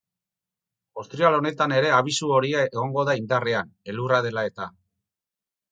Ostiral 1.01 1.37
honetan 1.39 1.75
ere 1.81 1.91
abisu 1.99 2.31
horia 2.39 2.65
egongo 2.71 3.07
da 3.11 3.17
indarrean, 3.23 3.71
elurra 3.93 4.25
dela-eta. 4.29 4.71